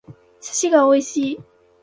[0.39, 1.39] 寿司が美味しい